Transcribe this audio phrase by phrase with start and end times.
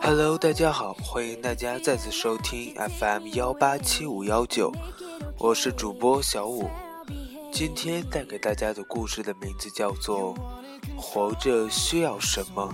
[0.00, 4.72] Hello，大家好，欢迎大家再次收听 FM 幺八七五幺九，
[5.36, 6.70] 我是主播小五。
[7.52, 10.34] 今天带给大家的故事的名字叫做
[10.96, 12.72] 《活着需要什么》。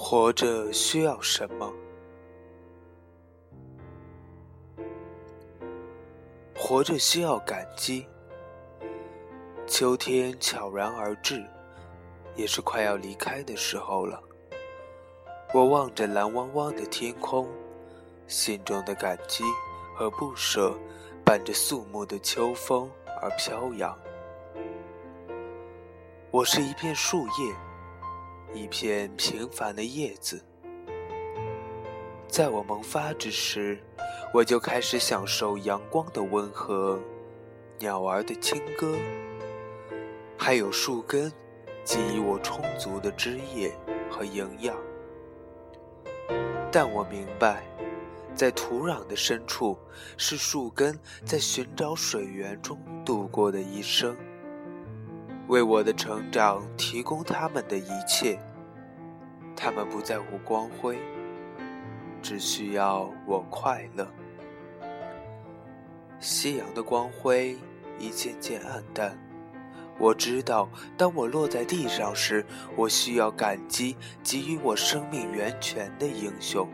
[0.00, 1.74] 活着需要什么？
[6.56, 8.06] 活着需要感激。
[9.66, 11.44] 秋天悄然而至，
[12.36, 14.22] 也是快要离开的时候了。
[15.52, 17.48] 我望着蓝汪汪的天空，
[18.28, 19.42] 心中的感激
[19.96, 20.78] 和不舍，
[21.24, 22.88] 伴着肃穆的秋风
[23.20, 23.98] 而飘扬。
[26.30, 27.67] 我是一片树叶。
[28.54, 30.42] 一片平凡的叶子，
[32.26, 33.78] 在我萌发之时，
[34.32, 36.98] 我就开始享受阳光的温和，
[37.78, 38.96] 鸟儿的清歌，
[40.36, 41.30] 还有树根
[41.84, 43.72] 给予我充足的枝叶
[44.10, 44.74] 和营养。
[46.72, 47.62] 但我明白，
[48.34, 49.78] 在土壤的深处，
[50.16, 54.16] 是树根在寻找水源中度过的一生。
[55.48, 58.38] 为我的成长提供他们的一切，
[59.56, 60.98] 他们不在乎光辉，
[62.22, 64.06] 只需要我快乐。
[66.20, 67.56] 夕阳的光辉
[67.98, 69.18] 一渐渐暗淡，
[69.98, 72.44] 我知道，当我落在地上时，
[72.76, 76.68] 我需要感激给予我生命源泉的英雄。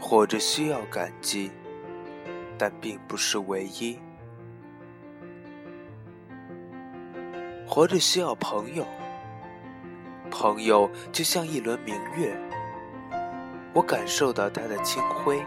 [0.00, 1.52] 活着需要感激，
[2.58, 3.96] 但并不是唯一。
[7.70, 8.86] 活着需要朋友，
[10.30, 12.34] 朋友就像一轮明月，
[13.74, 15.44] 我感受到它的清辉，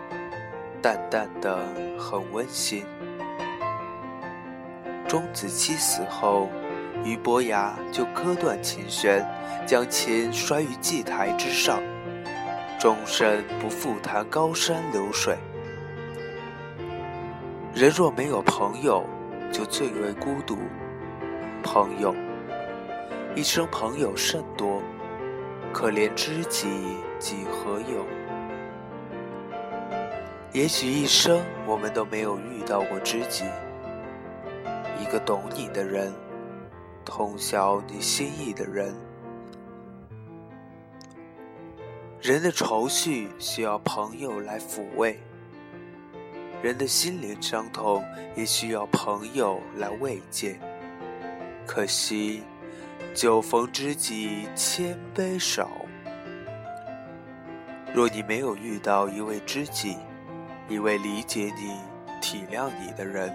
[0.84, 1.58] 淡淡的，
[1.98, 2.86] 很温馨。
[5.08, 6.48] 钟子期死后，
[7.04, 9.28] 俞伯牙就割断琴弦，
[9.66, 11.82] 将琴摔于祭台之上，
[12.80, 15.36] 终身不复弹高山流水。
[17.74, 19.03] 人若没有朋友，
[19.52, 20.59] 就最为孤独。
[21.62, 22.16] 朋友，
[23.36, 24.82] 一生朋友甚多，
[25.72, 26.68] 可怜知己
[27.20, 28.06] 几何有？
[30.52, 33.46] 也许一生我们都没有遇到过知己，
[35.00, 36.12] 一个懂你的人，
[37.06, 38.94] 通晓你心意的人。
[42.22, 45.20] 人的愁绪需要朋友来抚慰，
[46.62, 48.04] 人的心灵伤痛
[48.36, 50.60] 也需要朋友来慰藉。
[51.66, 52.44] 可惜，
[53.14, 55.70] 酒逢知己千杯少。
[57.94, 59.98] 若你没有遇到一位知己，
[60.68, 61.80] 一位理解你、
[62.22, 63.34] 体谅你的人，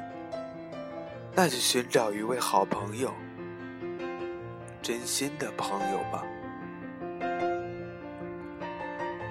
[1.35, 3.13] 那就寻找一位好朋友，
[4.83, 6.25] 真心的朋友吧。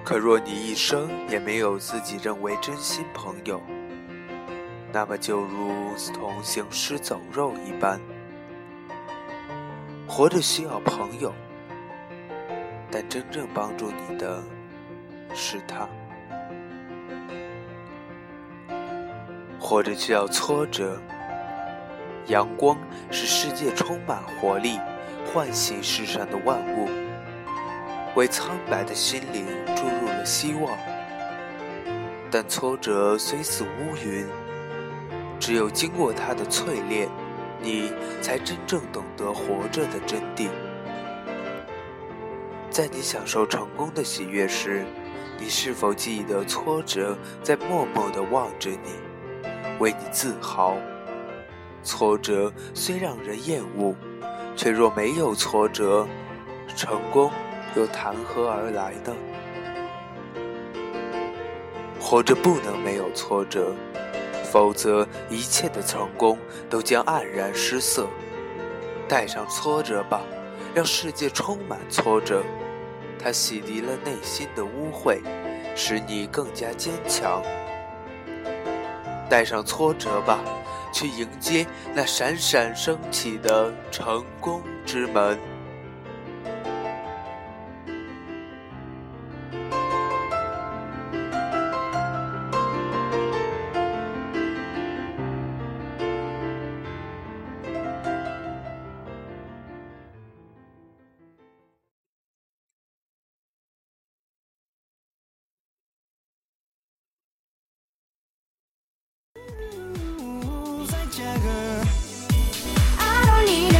[0.03, 3.59] 可若你一生也没有自己认为真心朋友，
[4.93, 7.99] 那么就如同行尸走肉一般。
[10.07, 11.33] 活着需要朋友，
[12.91, 14.41] 但真正帮助你的
[15.33, 15.87] 是他。
[19.59, 21.01] 活着需要挫折，
[22.27, 22.77] 阳光
[23.09, 24.79] 使世界充满活力，
[25.33, 26.87] 唤醒世上的万物，
[28.15, 30.77] 为苍白的心灵注入了希望。
[32.31, 34.27] 但挫折虽似乌云，
[35.39, 37.09] 只有经过它的淬炼。
[37.65, 37.91] 你
[38.21, 40.49] 才真正懂得活着的真谛。
[42.69, 44.85] 在你享受成功的喜悦时，
[45.39, 50.77] 你是否记得挫折在默默地望着你，为你自豪？
[51.81, 53.95] 挫折虽让人厌恶，
[54.55, 56.07] 却若没有挫折，
[56.75, 57.31] 成功
[57.75, 59.15] 又谈何而来呢？
[61.99, 63.73] 活着不能没有挫折。
[64.55, 68.07] 否则，一切的成功都将黯然失色。
[69.05, 70.21] 带上挫折吧，
[70.73, 72.41] 让世界充满挫折，
[73.21, 75.19] 它洗涤了内心的污秽，
[75.75, 77.43] 使你更加坚强。
[79.29, 80.39] 带上挫折吧，
[80.93, 85.37] 去迎接那闪闪升起的成功之门。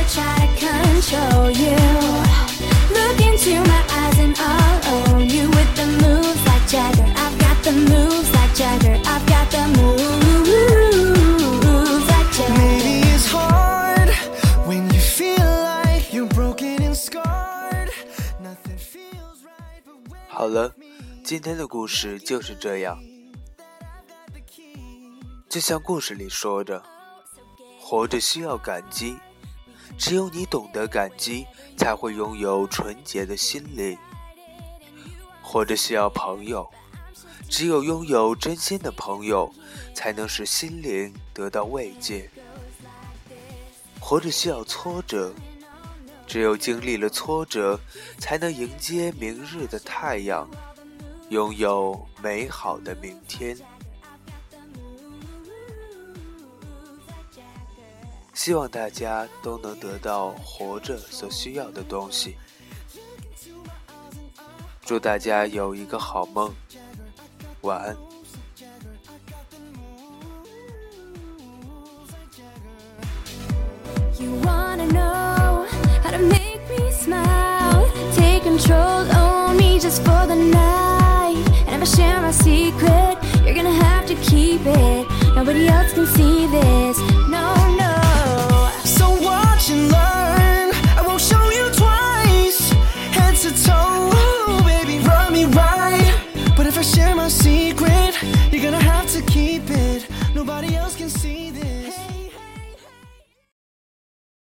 [0.10, 1.78] Try to control you.
[2.94, 7.07] Look into my eyes and I'll own you with the moves like Jagger.
[7.16, 9.00] I've got the moves like Jagger.
[9.06, 10.50] I've got the moves
[12.10, 12.57] like Jagger.
[12.57, 14.10] Maybe it's hard
[14.68, 17.92] when you feel like you're broken and scarred.
[18.42, 20.74] Nothing feels right, but when 好了，
[21.24, 23.00] 今天的故事就是这样。
[25.50, 26.84] 就像故事里说的，
[27.80, 29.18] 活着需要感激，
[29.98, 31.46] 只有你懂得感激，
[31.78, 33.98] 才会拥有纯洁的心灵。
[35.42, 36.70] 活着需要朋友，
[37.50, 39.54] 只有拥有真心的朋友，
[39.94, 42.30] 才能使心灵得到慰藉。
[44.00, 45.34] 活着需要挫折，
[46.28, 47.80] 只有经历了挫折，
[48.18, 50.50] 才能迎接明日的太阳，
[51.30, 53.58] 拥有美好的明天。
[58.45, 62.38] 希望大家都能得到活着所需要的东西。
[64.86, 66.53] 祝大家有一个好梦，
[67.62, 67.97] 晚安。